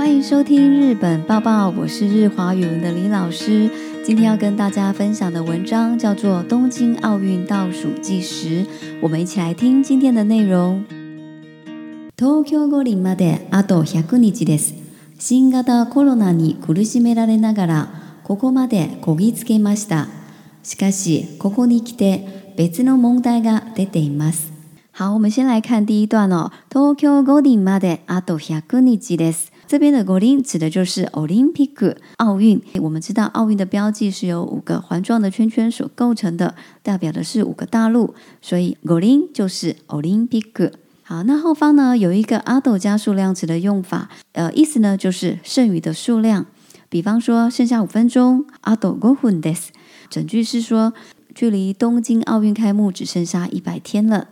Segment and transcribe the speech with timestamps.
[0.00, 3.68] 欢迎收听《日本抱抱》，我是日华语文的李老师。
[4.02, 8.64] 今天要跟大家分享的文章叫做《东京奥运倒数计时》，
[9.02, 10.82] 我们一起来听今天的内容。
[12.16, 14.72] 東京五輪まであと100日です。
[15.18, 17.88] 新型コロナに苦しめられながら
[18.24, 20.06] ここまでこぎつけました。
[20.62, 24.50] しかしここに来て別の問題が出ています。
[24.94, 26.50] 好，我们先来看第一段哦。
[26.70, 29.49] 東京五輪まであと100日です。
[29.70, 32.60] 这边的 o l i n 指的就是 Olympic，奥运。
[32.82, 38.12] 我们知道奥运的标记是由五个环状的圈圈所构成的，代表的是五个大陆，
[38.42, 40.72] 所以 o l i n 就是 Olympic。
[41.04, 46.46] 好，那后方呢有一个“阿斗加数量词的用法，呃，意思呢就是剩余的数量。
[46.88, 49.68] 比方说，剩下五分钟，“あと五分です”。
[50.10, 50.92] 整句是说，
[51.32, 54.26] 距离东京奥运开幕只剩下一百天了。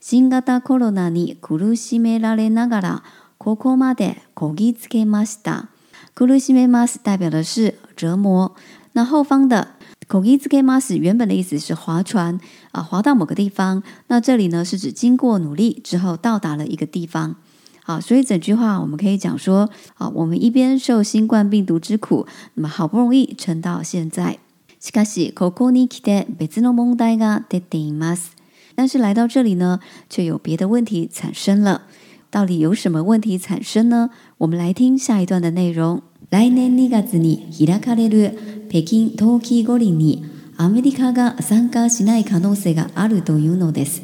[0.00, 3.02] 新型コロナに苦しめられながら。
[3.42, 5.68] ココまでコギツキマスター、
[6.14, 8.54] 苦しいマス代表的是折磨。
[8.92, 9.66] 那后方的
[10.08, 12.38] コギツキマス原本的意思是划船
[12.72, 13.82] 啊，划到某个地方。
[14.08, 17.36] 那这里呢是指经过努力之后到达了一个地方。
[17.82, 24.38] 好，所以整句话我们可以讲说啊，我们一边受新冠病毒之苦，那么好不容易撑到现在。
[24.82, 28.32] しかしココに来て別の問題が出ています。
[28.74, 31.84] 但是来到这里呢，却有别的问题产生了。
[32.30, 34.10] 到底有什么问题产生呢？
[34.38, 36.00] 我们来听下一段的内容。
[36.30, 40.24] 来年2月に開かれる北京冬季五輪に
[40.56, 44.02] アメリカが参加しない可能性があるというのです。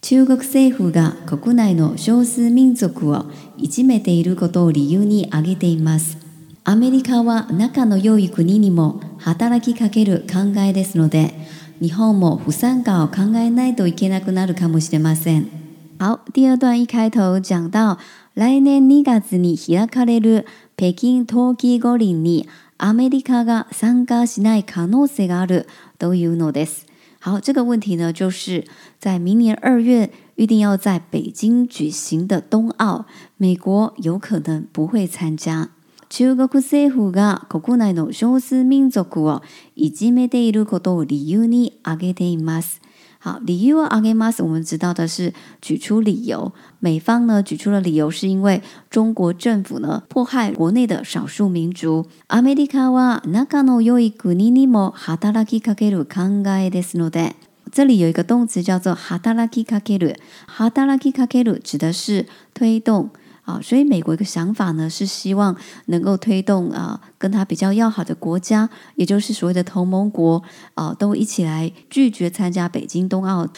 [0.00, 3.26] 中国政府が国内の少数民族を
[3.58, 6.18] いじめていることを理由に挙げています。
[6.64, 11.32] アメリカは仲の良い国にも働きかける考えですので、
[11.80, 15.57] 日本も不参加を考えないといけなくなるかもしれません。
[16.00, 17.98] 好，第二段一开头讲到，
[18.32, 20.44] 来年二月に開かれる
[20.76, 22.46] 北京冬季五輪に
[22.76, 25.66] アメリカが参加しない可能性がある。
[25.98, 26.82] Do you know this？
[27.18, 28.64] 好，这个问题呢，就是
[29.00, 33.06] 在明年二月预定要在北京举行的冬奥，
[33.36, 35.70] 美国有可能不会参加。
[36.08, 39.42] 中国政府が国内の少数民族を
[39.74, 42.80] いじめていることを理由にあげています。
[43.20, 52.06] 好，理由 arguementus 我们知道的是举出理由，美方呢举出的理由是因为中国政府呢迫害国内的少数民族。
[52.28, 57.32] アメリカは中の有一句ニニも働きかける考えですので、
[57.72, 60.14] 这里有一个动词叫做働きかける。
[60.46, 63.10] 働きかける指的是推动。
[63.48, 70.42] 啊，所以美国一个想法呢，是希望能够推动啊，跟他比较要好的国家，也就是所谓的同盟国
[70.74, 73.48] 啊，都一起来拒绝参加北京冬奥。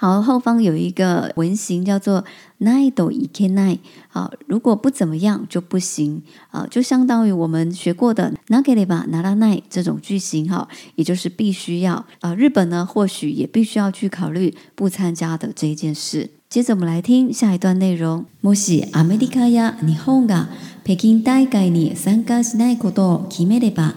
[0.00, 2.24] 好，后方有一个文型叫做
[2.58, 6.22] 奈斗以ケ i 好，如果不怎么样就不行
[6.52, 10.48] 啊，就相当于我们学过的なければならない这种句型。
[10.48, 12.32] 哈，也就是必须要啊。
[12.36, 16.30] 日本呢，或许也必须要去考虑不参加的这一件事。
[16.48, 20.46] 接着我们来听下一段内容：もしアメリカや日本が
[20.84, 23.94] 北京大会に参加しないことを決めれば、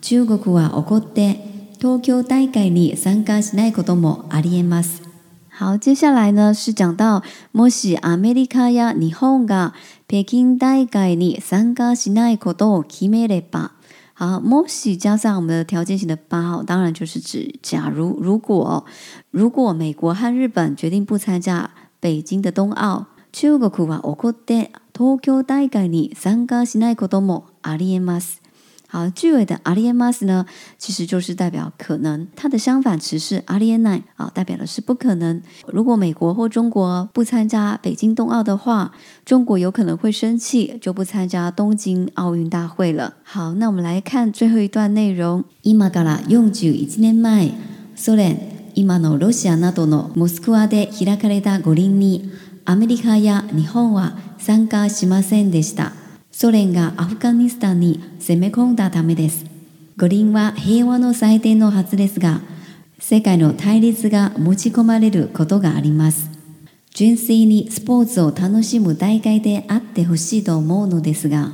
[0.00, 1.36] 中国は起こって
[1.78, 5.11] 東京大会に参加しないこともありえます。
[5.64, 9.74] 好，接下来呢是讲到もしアメリカや日本が
[10.08, 13.70] 北京大会に参加しないことを決めれば，
[14.14, 18.84] 好，もし加上我们的条件型的八号，当然就是指假如如果
[19.30, 28.41] 如果美国和日本决定不参加北京的冬奥，中国は起って東京大会に参加しないこともありえます。
[28.92, 30.44] 好，句尾的 “aliemas” 呢，
[30.76, 35.40] 其实就是代表可能，它的相反词是 “aliennai”，啊，代表的是不可能。
[35.66, 38.92] 如果美国或中国不参加北京冬奥的话，
[39.24, 43.14] 中国有可能会生气，就不参加东京奥运大会了。
[43.22, 47.54] 好，那我们来看最后一段内容：今から41年前、
[47.96, 48.36] ソ連
[48.74, 52.28] 今のロシアなどのモスクワで開かれた五輪に
[52.66, 56.01] アメリカや日本は参加しませんでした。
[56.32, 59.44] ソ連がアフガニスタンに攻め込んだためです。
[59.98, 62.40] 五輪は平和の祭典のはずですが、
[62.98, 66.30] 世界の対立が持ち込まれることがあります。
[66.94, 71.50] 純粋にスポーツを楽しむ大会であってほしいと思うのですが。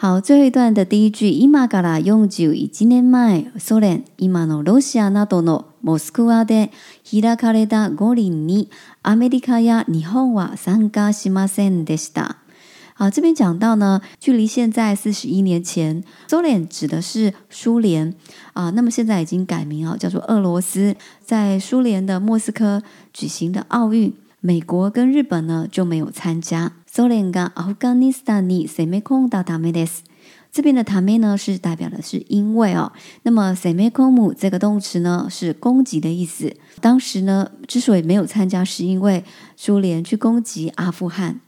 [0.00, 6.72] 好、这一段的第一句、今から41年前、ソ連、今のロシアなどのモスクワで
[7.08, 8.68] 開かれた五輪に
[9.04, 12.41] アメリカや日本は参加しませんでした。
[13.02, 18.14] 啊，这边讲到呢，距离现在四十一年前，苏联指的是苏联
[18.52, 18.70] 啊。
[18.70, 20.94] 那么现在已经改名啊，叫做俄罗斯。
[21.20, 22.80] 在苏联的莫斯科
[23.12, 26.74] 举行的奥运，美国跟日本呢就没有参加。
[26.88, 30.02] 苏联跟阿富汗斯坦尼塞梅空到达梅德斯，
[30.52, 32.92] 这边的塔梅呢是代表的是因为哦。
[33.24, 36.54] 那么塞梅空姆这个动词呢是攻击的意思。
[36.80, 39.24] 当时呢之所以没有参加，是因为
[39.56, 41.40] 苏联去攻击阿富汗。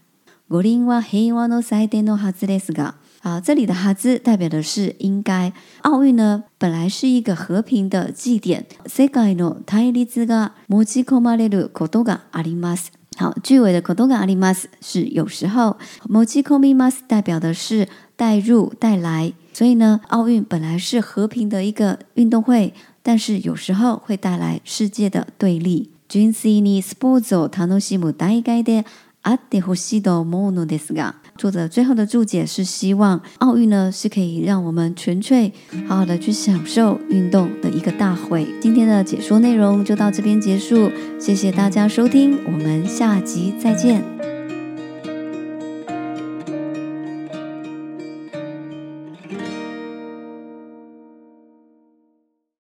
[0.47, 2.93] 国リンは平和の時代のハズですか？
[3.23, 5.51] 啊，这里的“哈兹”代表的是应该。
[5.81, 8.63] 奥运呢，本来是一个和平的祭典。
[8.85, 12.89] 世界の対立が持ち込まれることがあります。
[13.17, 15.77] 好，句尾的“ことがあります”是有时候。
[16.09, 19.33] 持ち込みます代表的是带入、带来。
[19.51, 25.89] 所以呢，奥运本来是和平的一个运动会，但是有时候会带来世界的对立。
[26.07, 28.85] ジュニスポーツを楽しむ大会で。
[29.25, 31.13] 啊，对呼吸的某种意思噶。
[31.35, 35.51] 作者最后的注解是希望奥运呢是可以让我们纯粹
[35.87, 38.47] 好好的去享受运动的一个大会。
[38.61, 40.89] 今天的解说内容就到这边结束，
[41.19, 44.14] 谢谢大家收听，我们下集再见。